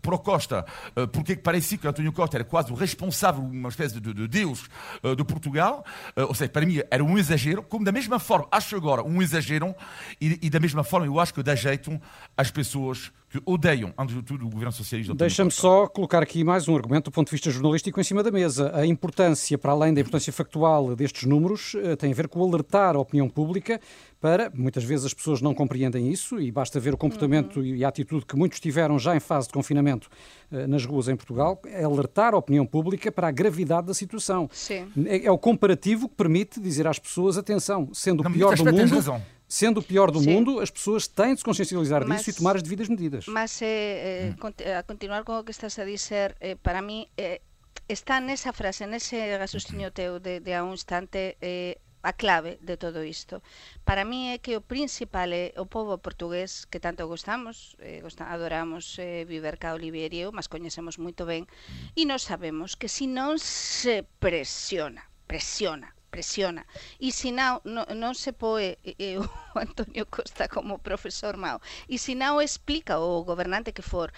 [0.00, 0.64] pro Costa,
[1.12, 4.68] porque parecia que António Costa era quase o responsável, uma espécie de, de Deus
[5.16, 5.84] de Portugal,
[6.28, 9.74] ou seja, para mim era um exagero, como da mesma forma, acho agora, um exagero,
[10.20, 12.00] e, e da mesma forma eu acho que dá jeito
[12.36, 15.14] às pessoas que odeiam, antes de tudo, o governo socialista.
[15.14, 18.30] Deixa-me só colocar aqui mais um argumento do ponto de vista jornalístico em cima da
[18.30, 18.70] mesa.
[18.74, 22.94] A importância, para além da importância factual destes números, eh, tem a ver com alertar
[22.94, 23.80] a opinião pública
[24.20, 27.66] para, muitas vezes as pessoas não compreendem isso e basta ver o comportamento uhum.
[27.66, 30.08] e a atitude que muitos tiveram já em fase de confinamento
[30.52, 34.48] eh, nas ruas em Portugal, é alertar a opinião pública para a gravidade da situação.
[34.52, 34.86] Sim.
[35.04, 39.20] É, é o comparativo que permite dizer às pessoas, atenção, sendo o pior do mundo
[39.48, 40.32] sendo o pior do Sim.
[40.32, 43.26] mundo, as pessoas têm de se consciencializar mas, disso e tomar as devidas medidas.
[43.26, 47.40] Mas eh, eh, a continuar com o que estás a dizer, eh, para mim eh,
[47.88, 52.76] está nesa frase, nese raciocínio teu de, de a un instante eh, a clave de
[52.76, 53.42] todo isto.
[53.82, 58.98] Para mí é que o principal é o povo portugués que tanto gostamos, eh, adoramos
[58.98, 61.50] eh, viver ca Olivier e eu, mas coñecemos moito ben,
[61.98, 66.62] e nós sabemos que se non se presiona, presiona presiona.
[66.98, 69.20] E se non, non, non se poe eh,
[69.66, 71.58] Antonio Costa como profesor mau,
[71.92, 74.08] e se non explica o gobernante que for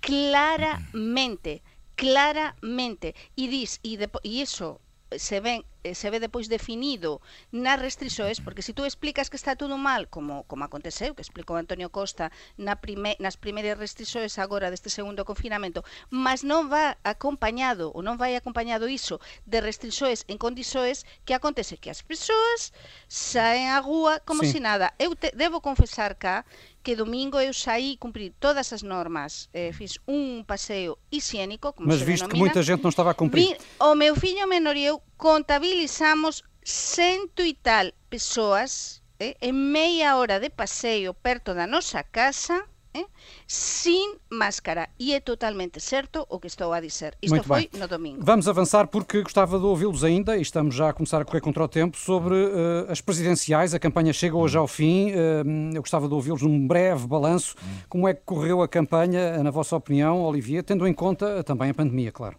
[0.00, 1.52] claramente,
[1.96, 3.08] claramente,
[3.40, 7.22] e dis, e, de, e iso se ven eh, se ve depois definido
[7.54, 11.54] nas restrisoes, porque se tú explicas que está tudo mal, como como aconteceu, que explicou
[11.54, 17.94] Antonio Costa na prime, nas primeiras restrisoes agora deste segundo confinamento, mas non va acompañado
[17.94, 22.74] ou non vai acompañado iso de restrisoes en condisoes que acontece que as persoas
[23.06, 24.58] saen a rúa como sí.
[24.58, 24.90] se nada.
[24.98, 26.42] Eu te, debo confesar cá
[26.86, 31.98] que domingo eu saí cumprir todas as normas, eh, fiz um passeio higiênico, como Mas
[31.98, 32.32] se visto denomina.
[32.32, 33.42] que muita gente não estava a cumprir.
[33.42, 40.14] Vi, o meu filho menor e eu contabilizamos cento e tal pessoas eh, en meia
[40.14, 42.56] hora de passeio perto da nosa casa
[43.00, 43.06] eh,
[43.46, 44.88] sin máscara.
[44.98, 47.16] E é totalmente certo o que estou a dizer.
[47.22, 47.80] Isto Muito foi bem.
[47.80, 48.20] no domingo.
[48.22, 51.62] Vamos avançar porque gostava de ouvi-los ainda, e estamos já a começar a correr contra
[51.64, 53.74] o tempo, sobre uh, as presidenciais.
[53.74, 55.10] A campanha chega hoje ao fim.
[55.12, 57.54] Uh, eu gostava de ouvi-los num breve balanço.
[57.88, 61.74] Como é que correu a campanha, na vossa opinião, Olivier, tendo em conta também a
[61.74, 62.36] pandemia, claro?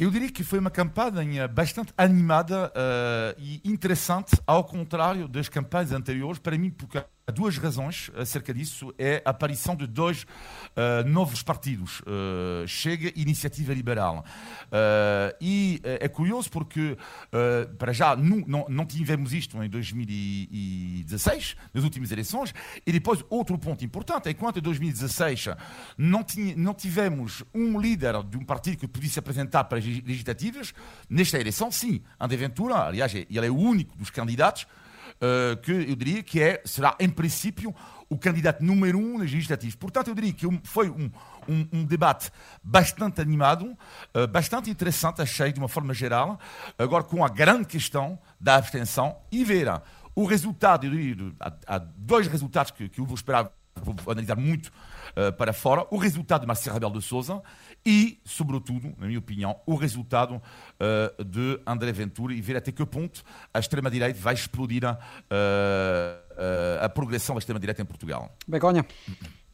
[0.00, 5.92] Eu diria que foi uma campanha bastante animada uh, e interessante, ao contrário das campanhas
[5.92, 8.92] anteriores, para mim, porque duas razões acerca disso.
[8.98, 14.24] É a aparição de dois uh, novos partidos, uh, Chega e Iniciativa Liberal.
[14.66, 16.96] Uh, e é curioso porque,
[17.78, 22.52] para já, não, não, não, tivemos isto em 2016, nas últimas eleições,
[22.86, 25.48] e depois outro ponto importante, enquanto em 2016
[25.96, 30.72] não, tinha, não tivemos um líder de um partido que pudesse apresentar para as legislativas,
[31.08, 34.66] nesta eleição, sim, André Ventura, aliás, ele é o único dos candidatos
[35.20, 37.74] uh, que eu diria que é, será, em princípio,
[38.08, 39.74] o candidato número um nas legislativas.
[39.76, 41.10] Portanto, eu diria que foi um,
[41.48, 42.30] um, um debate
[42.62, 43.76] bastante animado,
[44.14, 46.38] uh, bastante interessante, achei, de uma forma geral,
[46.78, 49.16] agora com a grande questão da abstenção.
[49.30, 49.82] E verá
[50.14, 54.36] o resultado, eu diria, há, há dois resultados que, que eu vou esperar, vou analisar
[54.36, 57.42] muito uh, para fora, o resultado de Marcelo Rebelo de Sousa
[57.84, 62.84] e, sobretudo, na minha opinião, o resultado uh, de André Ventura e ver até que
[62.84, 68.36] ponto a extrema-direita vai explodir a, uh, uh, a progressão da extrema-direita em Portugal.
[68.46, 68.84] Begonha.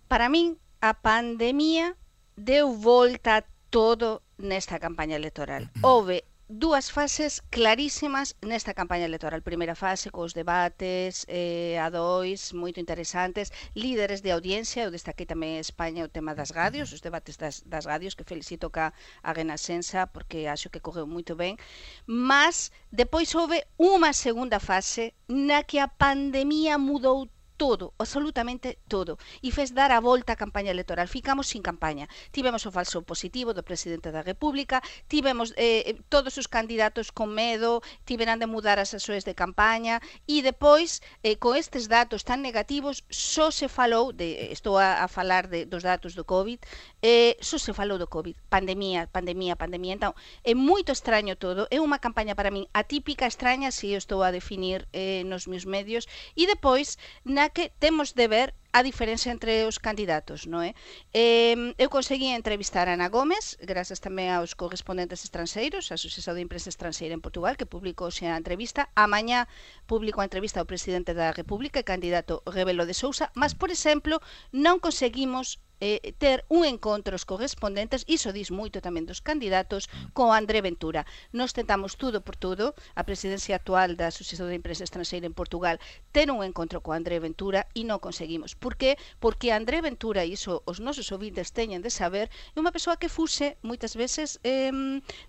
[0.09, 1.95] Para mim, a pandemia
[2.37, 5.63] deu volta a todo nesta campanha eleitoral.
[5.83, 9.43] Houve dúas fases clarísimas nesta campaña electoral.
[9.43, 15.59] Primeira fase cos debates eh, a dois moito interesantes, líderes de audiencia, eu destaquei tamén
[15.59, 18.95] en España o tema das radios, os debates das, das radios que felicito ca
[19.27, 21.59] a Renacenza porque acho que correu moito ben,
[22.07, 27.27] mas depois houve unha segunda fase na que a pandemia mudou
[27.57, 31.09] todo, absolutamente todo, e fez dar a volta a campaña electoral.
[31.09, 32.09] Ficamos sin campaña.
[32.31, 37.33] Tivemos o falso positivo do presidente da República, tivemos eh, eh, todos os candidatos con
[37.33, 42.45] medo, tiveran de mudar as asoes de campaña, e depois, eh, co estes datos tan
[42.45, 46.61] negativos, só se falou, de, estou a, a falar de, dos datos do COVID,
[47.07, 49.95] eh, só se falou do COVID, pandemia, pandemia, pandemia.
[49.95, 54.27] Então, é moito extraño todo, é unha campaña para min atípica, extraña, se eu estou
[54.27, 59.31] a definir eh, nos meus medios, e depois na que temos de ver a diferencia
[59.31, 60.75] entre os candidatos, non é?
[61.15, 66.43] Eh, eu consegui entrevistar a Ana Gómez, grazas tamén aos correspondentes estranxeiros, a Asociación de
[66.43, 68.91] Imprensa Estranxeira en Portugal, que publicou xa a entrevista.
[68.99, 69.47] A mañá
[69.87, 74.19] publicou a entrevista ao presidente da República, candidato Rebelo de Sousa, mas, por exemplo,
[74.51, 80.33] non conseguimos eh, ter un encontro os correspondentes, iso dis moito tamén dos candidatos, co
[80.33, 81.05] André Ventura.
[81.33, 85.77] Nos tentamos tudo por tudo, a presidencia actual da Asociación de Empresa Estranxeira en Portugal,
[86.13, 88.57] ter un encontro co André Ventura e non conseguimos.
[88.57, 88.97] Por que?
[89.21, 93.61] Porque André Ventura, iso os nosos ouvintes teñen de saber, é unha persoa que fuse
[93.61, 94.73] moitas veces eh,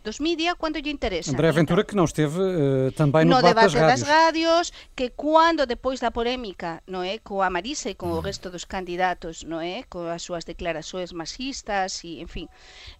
[0.04, 1.36] dos mídia cando lle interesa.
[1.36, 5.68] André Ventura que non esteve eh, tamén no, no debate, das, das radios, que cando
[5.68, 9.84] depois da polémica, non é, coa Marisa e con o resto dos candidatos, non é,
[9.92, 12.48] coa súa súas declarações machistas e, enfim,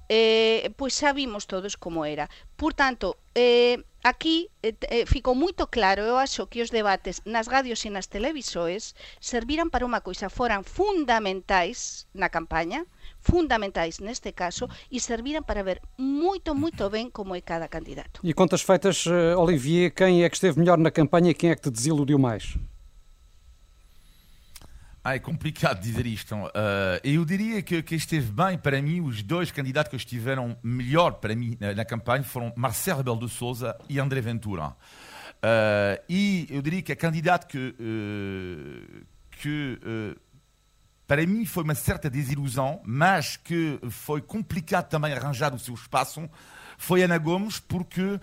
[0.10, 2.26] eh, pois xa vimos todos como era.
[2.58, 7.46] Por tanto, eh, aquí eh, eh, ficou moito claro, eu acho que os debates nas
[7.46, 12.90] radios e nas televisores serviran para unha coisa, foran fundamentais na campaña,
[13.22, 18.18] fundamentais neste caso e serviran para ver moito, moito ben como é cada candidato.
[18.26, 21.56] E contas feitas, eh, Olivier, quem é que esteve melhor na campanha e quem é
[21.56, 22.58] que te desiludiu mais?
[25.10, 26.36] Ah, é complicado dizer isto.
[26.36, 26.50] Uh,
[27.02, 31.34] eu diria que, que esteve bem para mim, os dois candidatos que estiveram melhor para
[31.34, 34.68] mim na, na campanha foram Marcelo Rebelo de Souza e André Ventura.
[34.68, 39.80] Uh, e eu diria que a candidato que, uh, que
[41.08, 46.30] para mim foi uma certa desilusão, mas que foi complicado também arranjar o seu espaço,
[46.78, 48.20] foi Ana Gomes, porque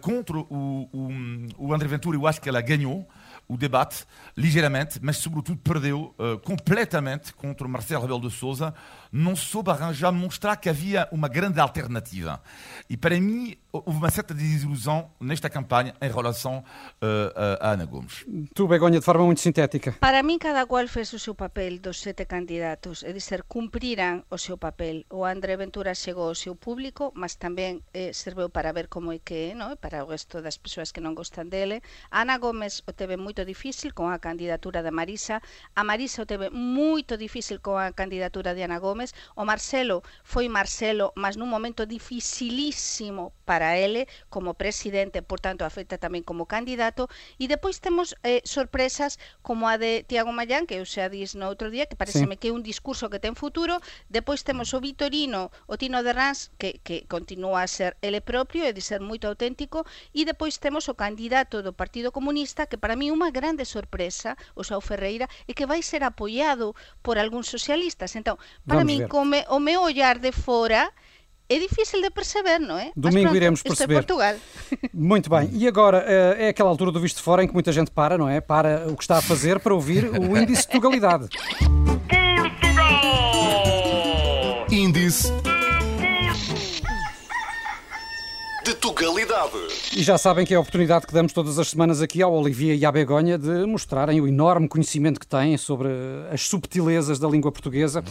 [0.00, 3.06] contra o, o, o André Ventura eu acho que ela ganhou
[3.48, 4.04] o debate
[4.36, 8.74] ligeiramente, mas sobretudo perdeu uh, completamente contra Marcelo Rebelo de Sousa,
[9.12, 12.42] não soube arranjar, mostrar que havia uma grande alternativa.
[12.88, 16.64] E para mim, houve uma certa desilusão nesta campanha em relação
[17.00, 18.24] uh, a Ana Gomes.
[18.54, 19.92] Tu, Begonha, de forma muito sintética.
[20.00, 24.38] Para mim, cada qual fez o seu papel dos sete candidatos, é dizer, cumpriram o
[24.38, 25.04] seu papel.
[25.10, 29.18] O André Ventura chegou ao seu público, mas também eh, serveu para ver como é
[29.18, 29.76] que é, não?
[29.76, 31.82] para o resto das persoas que non gostan dele.
[32.10, 35.42] Ana Gomes o teve moito difícil con a candidatura da Marisa,
[35.74, 40.46] a Marisa o teve moito difícil con a candidatura de Ana Gómez, o Marcelo foi
[40.46, 47.10] Marcelo, mas nun momento dificilísimo para ele como presidente, por tanto afecta tamén como candidato,
[47.34, 51.50] e depois temos eh, sorpresas como a de Tiago Mayán, que eu xa dis no
[51.50, 52.46] outro día, que pareceme sí.
[52.46, 56.54] que é un discurso que ten futuro, depois temos o Vitorino, o Tino de Rans,
[56.54, 59.82] que, que continúa a ser ele propio e de ser moito auténtico,
[60.14, 64.60] e depois temos o candidato do Partido Comunista, que para mí unha grande sorpresa, o
[64.60, 68.12] Sao Ferreira, e que vai ser apoiado por algúns socialistas.
[68.12, 68.36] Entón,
[68.68, 70.92] para Vamos mí, como o meu ollar de fora,
[71.48, 72.92] é difícil de perceber, não é?
[72.94, 73.94] Domingo pronto, iremos isto é perceber.
[73.94, 74.36] Portugal.
[74.92, 75.48] Muito bem.
[75.52, 78.18] E agora eh, é aquela altura do visto de fora em que muita gente para,
[78.18, 78.40] não é?
[78.40, 81.28] Para o que está a fazer para ouvir o índice de tugalidade.
[84.70, 85.32] Índice
[88.84, 89.56] de Tugalidade.
[89.96, 92.74] E já sabem que é a oportunidade que damos todas as semanas aqui ao Olivia
[92.74, 95.88] e à Begonha de mostrarem o enorme conhecimento que têm sobre
[96.30, 98.04] as subtilezas da língua portuguesa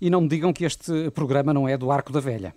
[0.00, 2.54] e não me digam que este programa não é do Arco da Velha.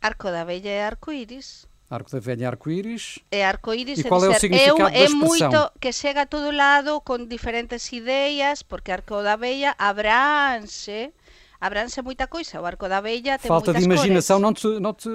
[0.00, 1.66] Arco da Velha é arco-íris.
[1.90, 3.18] Arco da Velha arco-íris.
[3.30, 5.50] É arco-íris, E é qual é o dizer, significado un- da é expressão?
[5.50, 11.12] moito que chega a todo lado con diferentes ideas, porque Arco da Velha abranse,
[11.60, 12.60] abranse moita coisa.
[12.60, 14.62] O Arco da Velha tem Falta de imaginação cores.
[14.62, 15.08] não te, não te,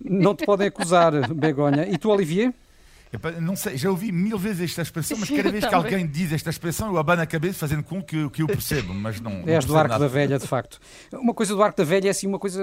[0.00, 1.86] não te podem acusar, Begonha.
[1.88, 2.52] E tu, Olivier?
[3.40, 6.50] Não sei, já ouvi mil vezes esta expressão, mas cada vez que alguém diz esta
[6.50, 9.42] expressão, eu abano a cabeça fazendo com que, que eu percebo, mas não.
[9.46, 10.04] És do Arco nada.
[10.04, 10.78] da Velha, de facto.
[11.12, 12.62] Uma coisa do Arco da Velha é assim uma coisa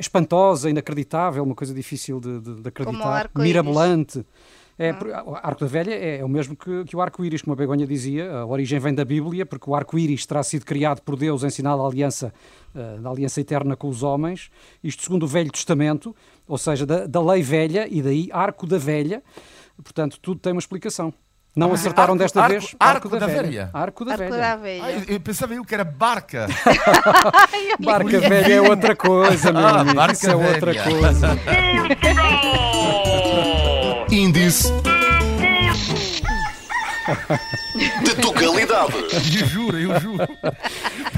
[0.00, 4.24] espantosa, inacreditável, uma coisa difícil de, de- de acreditar, mirabolante.
[4.76, 7.56] É, por- o Arco da Velha é o mesmo que, que o arco-íris, como a
[7.56, 8.38] Begonha dizia.
[8.38, 11.78] A origem vem da Bíblia, porque o arco-íris terá sido criado por Deus em sinal
[11.78, 12.32] da aliança,
[12.74, 14.50] eh, da aliança eterna com os homens.
[14.82, 16.14] Isto segundo o Velho Testamento,
[16.48, 19.22] ou seja, da, da lei velha, e daí Arco da Velha.
[19.82, 21.14] Portanto, tudo tem uma explicação.
[21.56, 22.74] Não acertaram arco- desta arco- vez.
[22.80, 23.70] arco da velha.
[23.72, 24.36] Arco da Arco Velha.
[24.36, 24.90] da Ah, Velha.
[24.90, 26.48] eu, eu pensava eu que era barca.
[27.78, 29.94] Barca velha é outra coisa, meu Ah, amigo.
[29.94, 30.82] barca Isso é outra velha.
[30.82, 31.28] coisa.
[34.14, 34.93] Índice
[38.04, 38.94] de Tugalidade.
[38.94, 40.22] Eu juro, eu juro.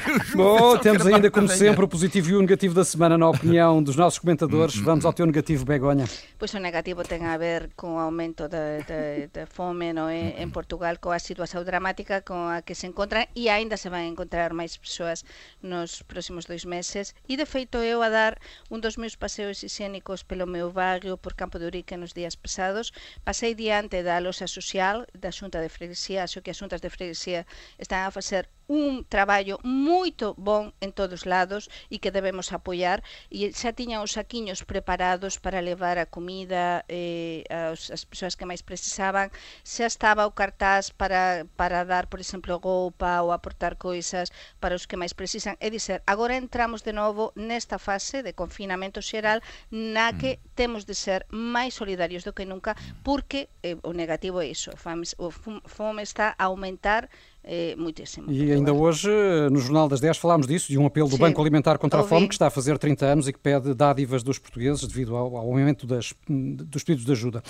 [0.07, 3.29] Eu juro, Bom, temos ainda, como sempre, o positivo e o negativo da semana na
[3.29, 4.77] opinião dos nossos comentadores.
[4.77, 6.05] Vamos ao teu negativo, Begonha.
[6.38, 10.42] Pois o negativo ten a ver con o aumento da, da, da fome no é,
[10.42, 14.53] en Portugal, coa situación dramática con a que se encontran e aínda se a encontrar
[14.55, 15.25] máis persoas
[15.62, 17.14] nos próximos dois meses.
[17.27, 18.38] E de feito eu a dar
[18.70, 22.92] un dos meus paseos higiénicos pelo meu barrio por Campo de Urique nos días pasados,
[23.25, 27.42] pasei diante da losa social da Xunta de Freguesía, xo que as xuntas de Freguesía
[27.84, 33.50] están a facer un traballo moito bon en todos lados e que debemos apoiar e
[33.55, 38.66] xa tiñan os saquiños preparados para levar a comida eh, aos, as persoas que máis
[38.66, 39.31] precisaban.
[39.62, 44.87] Xa estaba o cartaz para, para dar, por exemplo, roupa ou aportar coisas para os
[44.87, 45.55] que máis precisan.
[45.62, 49.38] É dizer, agora entramos de novo nesta fase de confinamento xeral
[49.70, 50.59] na que mm.
[50.59, 52.74] temos de ser máis solidarios do que nunca
[53.07, 57.09] porque eh, o negativo é iso, o FOME está a aumentar
[57.46, 58.30] eh, muitíssimo.
[58.30, 59.09] E ainda hoje,
[59.52, 62.02] no Jornal das 10, falámos disso, de um apelo do Sim, Banco Alimentar contra a
[62.02, 62.11] ouvi.
[62.11, 65.37] Fome, que está a fazer 30 anos e que pede dádivas dos portugueses devido ao,
[65.37, 67.42] ao aumento das, dos pedidos de ajuda.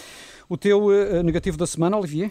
[0.48, 2.30] O teu eh, negativo da semana, Olivier?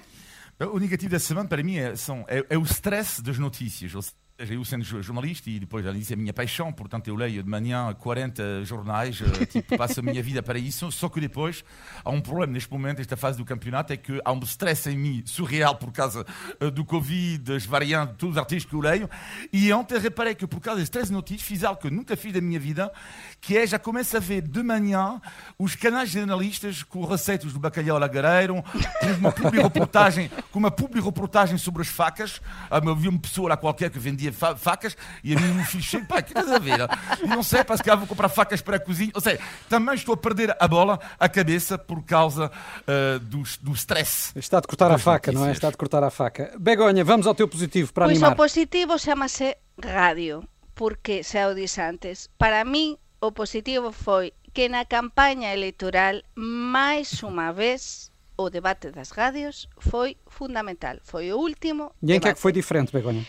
[0.71, 4.13] O negativo da semana, para mim, é, são, é, é o stress das notícias.
[4.37, 7.41] Eu sendo jo- jornalista e depois, já disse, é a minha paixão, portanto, eu leio
[7.41, 10.91] de manhã 40 jornais, eh, tipo, passo a minha vida para isso.
[10.91, 11.63] Só que depois
[12.03, 14.97] há um problema neste momento, esta fase do campeonato, é que há um stress em
[14.97, 16.25] mim surreal por causa
[16.59, 19.09] eh, do Covid, das variantes, todos os artigos que eu leio.
[19.53, 22.33] E ontem reparei que por causa das três notícias fiz algo que eu nunca fiz
[22.33, 22.91] da minha vida,
[23.39, 25.21] que é já começo a ver de manhã
[25.57, 28.61] os canais jornalistas com receitas do bacalhau lagareiro,
[28.99, 30.29] com uma publi-reportagem,
[30.75, 32.41] publi-reportagem sobre as facas.
[32.69, 35.63] Ah, eu vi uma pessoa lá qualquer que vendia fa- facas e a mim um
[35.65, 36.79] filho chega, pá, que estás a ver?
[37.23, 39.11] E não sei, para se calhar vou comprar facas para a cozinha.
[39.13, 42.51] Ou seja, também estou a perder a bola, a cabeça, por causa
[42.87, 44.31] ah, do, do stress.
[44.35, 45.47] Está de cortar a faca, não é?
[45.47, 45.57] notícias.
[45.57, 46.53] Está de cortar a faca.
[46.59, 48.33] Begonha, vamos ao teu positivo para Pois animar.
[48.33, 52.29] o positivo chamase radio, porque xa o dix antes.
[52.37, 59.11] Para min o positivo foi que na campaña electoral máis unha vez o debate das
[59.11, 60.97] radios foi fundamental.
[61.03, 63.25] Foi o último E em que é que foi diferente, Begonha?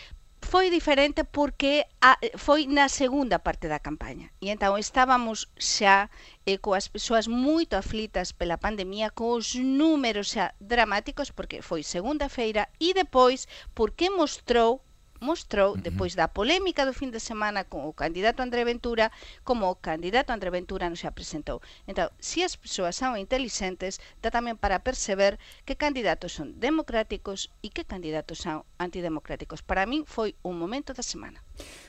[0.47, 4.31] Foi diferente porque a, foi na segunda parte da campaña.
[4.39, 6.07] E entón estábamos xa
[6.47, 12.95] eh, coas persoas moito aflitas pela pandemia cos números xa dramáticos porque foi segunda-feira e
[12.95, 13.43] depois
[13.75, 14.86] porque mostrou
[15.19, 19.11] mostrou, depois da polémica do fin de semana con o candidato André Ventura,
[19.43, 21.61] como o candidato André Ventura non se apresentou.
[21.89, 27.69] Entón, se as persoas son inteligentes, dá tamén para perceber que candidatos son democráticos e
[27.73, 29.61] que candidatos son antidemocráticos.
[29.61, 31.41] Para min foi un momento da semana.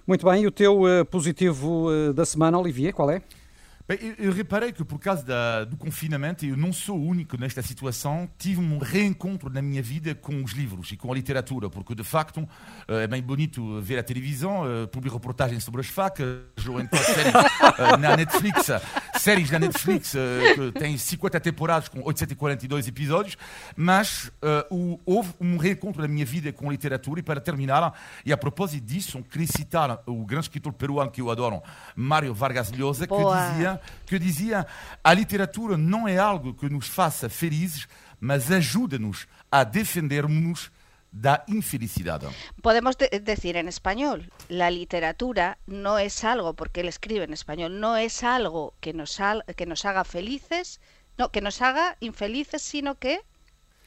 [0.07, 3.23] Muito bem, e o teu eh, positivo eh, da semana, Olivier, qual é?
[3.89, 7.63] Bem, eu, reparei que por causa da, do confinamento, eu não sou o único nesta
[7.63, 11.95] situação, tive um reencontro na minha vida com os livros e com a literatura, porque
[11.95, 12.47] de facto
[12.87, 16.37] eh, é bem bonito ver a televisão, uh, publicar reportagens sobre as facas,
[16.69, 18.67] ou então séries eh, na Netflix.
[19.19, 20.13] Séries da Netflix
[20.55, 23.39] que tem 50 temporadas com 842 episódios,
[23.75, 24.31] mas
[24.71, 28.37] uh, houve um reencontro da minha vida com a literatura e para terminar, e a
[28.37, 31.63] propósito disso, queria citar o grande escritor peruano que eu adoro,
[31.97, 34.67] Mário Vargas Llosa, que dizia, que dizia
[35.03, 37.87] a literatura não é algo que nos faça felizes,
[38.21, 40.71] mas ajuda-nos a defendermos
[41.11, 42.23] da infelicidad.
[42.63, 47.81] Podemos de decir en español, la literatura no es algo, porque él escribe en español,
[47.81, 49.19] no es algo que nos,
[49.57, 50.81] que nos haga felices,
[51.17, 53.21] no, que nos haga infelices, sino que...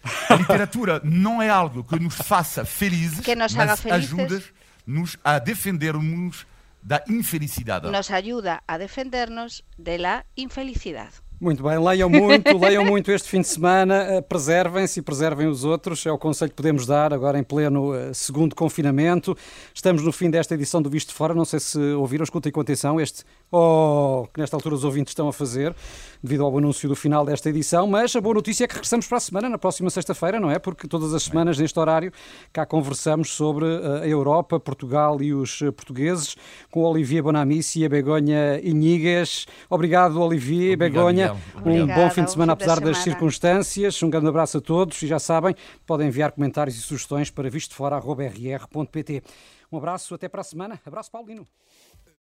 [0.29, 5.39] La literatura no es algo que nos faça felizes, que nos haga felices, ajuda-nos a
[5.39, 6.47] defendernos
[6.81, 7.83] da infelicidad.
[7.83, 11.13] Nos ayuda a defendernos de la infelicidad.
[11.41, 15.63] Muito bem, leiam muito, leiam muito este fim de semana, eh, preservem-se e preservem os
[15.63, 19.35] outros, é o conselho que podemos dar agora em pleno eh, segundo confinamento.
[19.73, 23.01] Estamos no fim desta edição do Visto Fora, não sei se ouviram, escutem com atenção
[23.01, 25.75] este oh, que nesta altura os ouvintes estão a fazer,
[26.21, 29.17] devido ao anúncio do final desta edição, mas a boa notícia é que regressamos para
[29.17, 30.59] a semana, na próxima sexta-feira, não é?
[30.59, 32.13] Porque todas as semanas neste horário
[32.53, 36.35] cá conversamos sobre eh, a Europa, Portugal e os portugueses,
[36.69, 39.47] com Olivier Bonamici e a Begonha Inigues.
[39.67, 41.30] Obrigado, Olivier, Obrigado, Begonha.
[41.65, 44.01] Um bom fim de semana, apesar das circunstâncias.
[44.03, 45.55] Um grande abraço a todos e já sabem,
[45.85, 49.23] podem enviar comentários e sugestões para vistofora.rr.pt.
[49.71, 50.79] Um abraço, até para a semana.
[50.85, 51.47] Abraço, Paulino.